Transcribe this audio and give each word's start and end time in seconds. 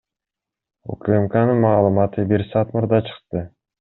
УКМКнын 0.95 1.61
маалыматы 1.65 2.25
бир 2.33 2.47
саат 2.55 2.77
мурда 2.77 3.03
чыкты. 3.11 3.45